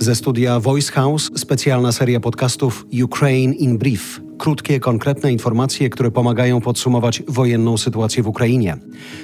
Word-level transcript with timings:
Ze 0.00 0.14
studia 0.14 0.60
Voice 0.60 0.92
House 0.92 1.30
specjalna 1.36 1.92
seria 1.92 2.20
podcastów 2.20 2.86
Ukraine 3.04 3.54
in 3.54 3.78
Brief. 3.78 4.20
Krótkie, 4.38 4.80
konkretne 4.80 5.32
informacje, 5.32 5.90
które 5.90 6.10
pomagają 6.10 6.60
podsumować 6.60 7.22
wojenną 7.28 7.76
sytuację 7.76 8.22
w 8.22 8.28
Ukrainie. 8.28 8.76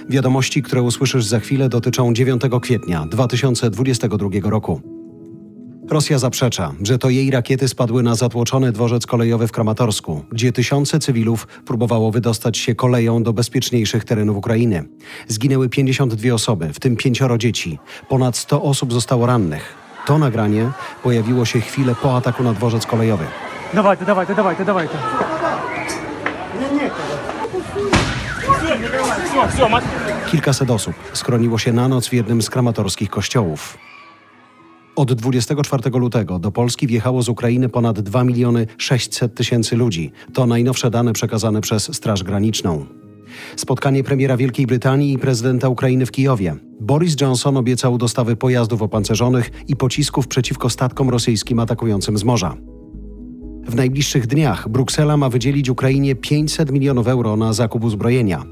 Wiadomości, 0.08 0.62
które 0.62 0.82
usłyszysz 0.82 1.24
za 1.24 1.40
chwilę, 1.40 1.68
dotyczą 1.68 2.14
9 2.14 2.42
kwietnia 2.62 3.06
2022 3.06 4.28
roku. 4.50 4.80
Rosja 5.90 6.18
zaprzecza, 6.18 6.74
że 6.82 6.98
to 6.98 7.10
jej 7.10 7.30
rakiety 7.30 7.68
spadły 7.68 8.02
na 8.02 8.14
zatłoczony 8.14 8.72
dworzec 8.72 9.06
kolejowy 9.06 9.48
w 9.48 9.52
Kramatorsku, 9.52 10.24
gdzie 10.32 10.52
tysiące 10.52 10.98
cywilów 10.98 11.46
próbowało 11.66 12.10
wydostać 12.10 12.58
się 12.58 12.74
koleją 12.74 13.22
do 13.22 13.32
bezpieczniejszych 13.32 14.04
terenów 14.04 14.36
Ukrainy. 14.36 14.84
Zginęły 15.28 15.68
52 15.68 16.34
osoby, 16.34 16.72
w 16.72 16.80
tym 16.80 16.96
pięcioro 16.96 17.38
dzieci. 17.38 17.78
Ponad 18.08 18.36
100 18.36 18.62
osób 18.62 18.92
zostało 18.92 19.26
rannych. 19.26 19.83
To 20.06 20.18
nagranie 20.18 20.70
pojawiło 21.02 21.44
się 21.44 21.60
chwilę 21.60 21.94
po 22.02 22.16
ataku 22.16 22.42
na 22.42 22.52
dworzec 22.52 22.86
kolejowy. 22.86 23.24
Dawaj, 23.74 23.98
to, 23.98 24.04
dawaj, 24.04 24.26
to, 24.26 24.34
dawaj, 24.34 24.56
to, 24.56 24.64
dawaj. 24.64 24.88
To. 24.88 24.94
Kilkaset 30.30 30.70
osób 30.70 30.94
skroniło 31.12 31.58
się 31.58 31.72
na 31.72 31.88
noc 31.88 32.08
w 32.08 32.12
jednym 32.12 32.42
z 32.42 32.50
kramatorskich 32.50 33.10
kościołów. 33.10 33.78
Od 34.96 35.12
24 35.12 35.90
lutego 35.90 36.38
do 36.38 36.52
Polski 36.52 36.86
wjechało 36.86 37.22
z 37.22 37.28
Ukrainy 37.28 37.68
ponad 37.68 38.00
2 38.00 38.24
miliony 38.24 38.66
600 38.78 39.34
tysięcy 39.34 39.76
ludzi. 39.76 40.12
To 40.32 40.46
najnowsze 40.46 40.90
dane 40.90 41.12
przekazane 41.12 41.60
przez 41.60 41.96
Straż 41.96 42.22
Graniczną. 42.22 42.86
Spotkanie 43.56 44.04
premiera 44.04 44.36
Wielkiej 44.36 44.66
Brytanii 44.66 45.12
i 45.12 45.18
prezydenta 45.18 45.68
Ukrainy 45.68 46.06
w 46.06 46.10
Kijowie. 46.10 46.56
Boris 46.80 47.20
Johnson 47.20 47.56
obiecał 47.56 47.98
dostawy 47.98 48.36
pojazdów 48.36 48.82
opancerzonych 48.82 49.50
i 49.68 49.76
pocisków 49.76 50.28
przeciwko 50.28 50.70
statkom 50.70 51.10
rosyjskim 51.10 51.58
atakującym 51.58 52.18
z 52.18 52.24
morza. 52.24 52.56
W 53.66 53.74
najbliższych 53.74 54.26
dniach 54.26 54.68
Bruksela 54.68 55.16
ma 55.16 55.28
wydzielić 55.28 55.68
Ukrainie 55.68 56.14
500 56.14 56.72
milionów 56.72 57.08
euro 57.08 57.36
na 57.36 57.52
zakup 57.52 57.84
uzbrojenia. 57.84 58.44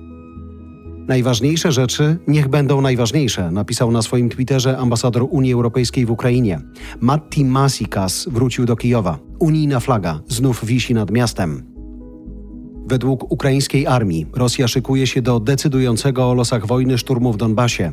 Najważniejsze 1.09 1.73
rzeczy 1.73 2.17
niech 2.29 2.49
będą 2.49 2.81
najważniejsze, 2.81 3.51
napisał 3.51 3.91
na 3.93 4.03
swoim 4.03 4.29
Twitterze 4.29 4.79
ambasador 4.79 5.27
Unii 5.31 5.53
Europejskiej 5.53 6.07
w 6.07 6.11
Ukrainie. 6.11 6.61
Matti 7.01 7.45
Masikas 7.45 8.29
wrócił 8.33 8.65
do 8.65 8.77
Kijowa. 8.77 9.19
Unijna 9.39 9.81
flaga 9.81 10.21
znów 10.29 10.65
wisi 10.65 10.95
nad 10.95 11.11
miastem. 11.11 11.72
Według 12.87 13.33
ukraińskiej 13.33 13.87
armii 13.87 14.27
Rosja 14.33 14.69
szykuje 14.69 15.07
się 15.07 15.23
do 15.23 15.41
decydującego 15.41 16.31
o 16.31 16.35
losach 16.35 16.67
wojny 16.67 16.99
szturmu 16.99 17.33
w 17.33 17.37
Donbasie. 17.37 17.93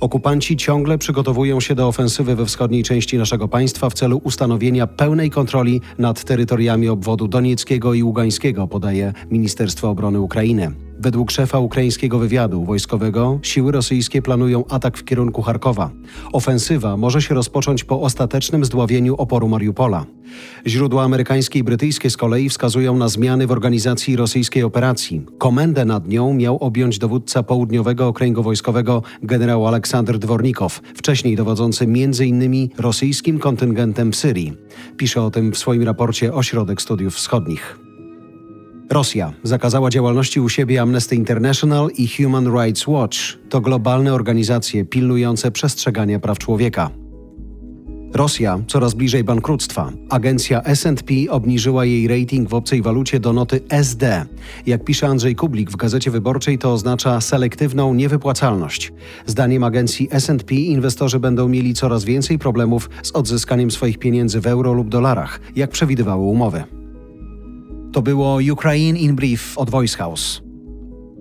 Okupanci 0.00 0.56
ciągle 0.56 0.98
przygotowują 0.98 1.60
się 1.60 1.74
do 1.74 1.88
ofensywy 1.88 2.36
we 2.36 2.46
wschodniej 2.46 2.82
części 2.82 3.18
naszego 3.18 3.48
państwa 3.48 3.90
w 3.90 3.94
celu 3.94 4.20
ustanowienia 4.24 4.86
pełnej 4.86 5.30
kontroli 5.30 5.80
nad 5.98 6.24
terytoriami 6.24 6.88
obwodu 6.88 7.28
donieckiego 7.28 7.94
i 7.94 8.02
ługańskiego, 8.02 8.66
podaje 8.66 9.12
Ministerstwo 9.30 9.90
Obrony 9.90 10.20
Ukrainy. 10.20 10.72
Według 10.98 11.30
szefa 11.30 11.58
ukraińskiego 11.58 12.18
wywiadu 12.18 12.64
wojskowego 12.64 13.38
siły 13.42 13.72
rosyjskie 13.72 14.22
planują 14.22 14.64
atak 14.68 14.98
w 14.98 15.04
kierunku 15.04 15.42
Charkowa. 15.42 15.90
Ofensywa 16.32 16.96
może 16.96 17.22
się 17.22 17.34
rozpocząć 17.34 17.84
po 17.84 18.00
ostatecznym 18.00 18.64
zdławieniu 18.64 19.14
oporu 19.14 19.48
Mariupola. 19.48 20.06
Źródła 20.66 21.02
amerykańskie 21.02 21.58
i 21.58 21.64
brytyjskie 21.64 22.10
z 22.10 22.16
kolei 22.16 22.48
wskazują 22.48 22.96
na 22.96 23.08
zmiany 23.08 23.46
w 23.46 23.50
organizacji 23.50 24.16
rosyjskiej 24.16 24.62
operacji. 24.62 25.26
Komendę 25.38 25.84
nad 25.84 26.08
nią 26.08 26.34
miał 26.34 26.56
objąć 26.56 26.98
dowódca 26.98 27.42
południowego 27.42 28.08
okręgu 28.08 28.42
wojskowego 28.42 29.02
generał 29.22 29.66
Aleksander 29.66 30.18
Dwornikow, 30.18 30.80
wcześniej 30.94 31.36
dowodzący 31.36 31.84
m.in. 31.84 32.68
rosyjskim 32.78 33.38
kontyngentem 33.38 34.12
w 34.12 34.16
Syrii. 34.16 34.52
Pisze 34.96 35.22
o 35.22 35.30
tym 35.30 35.52
w 35.52 35.58
swoim 35.58 35.82
raporcie 35.82 36.34
Ośrodek 36.34 36.82
Studiów 36.82 37.14
Wschodnich. 37.14 37.78
Rosja 38.90 39.32
zakazała 39.42 39.90
działalności 39.90 40.40
u 40.40 40.48
siebie 40.48 40.82
Amnesty 40.82 41.16
International 41.16 41.88
i 41.98 42.08
Human 42.08 42.46
Rights 42.46 42.86
Watch. 42.86 43.18
To 43.48 43.60
globalne 43.60 44.14
organizacje 44.14 44.84
pilnujące 44.84 45.50
przestrzegania 45.50 46.20
praw 46.20 46.38
człowieka. 46.38 46.99
Rosja 48.14 48.60
coraz 48.66 48.94
bliżej 48.94 49.24
bankructwa. 49.24 49.92
Agencja 50.08 50.62
S&P 50.62 51.14
obniżyła 51.30 51.84
jej 51.84 52.08
rating 52.08 52.48
w 52.48 52.54
obcej 52.54 52.82
walucie 52.82 53.20
do 53.20 53.32
noty 53.32 53.60
SD. 53.68 54.26
Jak 54.66 54.84
pisze 54.84 55.06
Andrzej 55.06 55.36
Kublik 55.36 55.70
w 55.70 55.76
Gazecie 55.76 56.10
Wyborczej, 56.10 56.58
to 56.58 56.72
oznacza 56.72 57.20
selektywną 57.20 57.94
niewypłacalność. 57.94 58.92
Zdaniem 59.26 59.64
agencji 59.64 60.08
S&P 60.10 60.54
inwestorzy 60.54 61.20
będą 61.20 61.48
mieli 61.48 61.74
coraz 61.74 62.04
więcej 62.04 62.38
problemów 62.38 62.90
z 63.02 63.12
odzyskaniem 63.12 63.70
swoich 63.70 63.98
pieniędzy 63.98 64.40
w 64.40 64.46
euro 64.46 64.72
lub 64.72 64.88
dolarach, 64.88 65.40
jak 65.56 65.70
przewidywały 65.70 66.24
umowy. 66.24 66.64
To 67.92 68.02
było 68.02 68.38
Ukraine 68.52 68.98
in 68.98 69.14
Brief 69.14 69.58
od 69.58 69.70
Voice 69.70 69.98
House. 69.98 70.42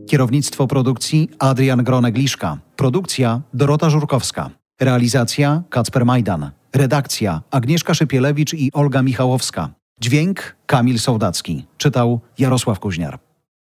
Kierownictwo 0.07 0.67
produkcji 0.67 1.29
Adrian 1.39 1.83
Gronek-Liszka. 1.83 2.57
Produkcja 2.75 3.41
Dorota 3.53 3.89
Żurkowska. 3.89 4.49
Realizacja 4.79 5.63
Kacper 5.69 6.05
Majdan. 6.05 6.58
Redakcja 6.73 7.41
Agnieszka 7.51 7.93
Szypielewicz 7.93 8.53
i 8.53 8.71
Olga 8.73 9.01
Michałowska. 9.01 9.69
Dźwięk 10.01 10.55
Kamil 10.65 10.99
Sołdacki. 10.99 11.65
Czytał 11.77 12.19
Jarosław 12.37 12.79
Kuźniar. 12.79 13.28